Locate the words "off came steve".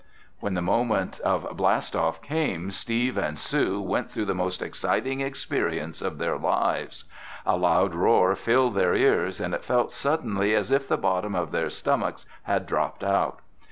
1.95-3.19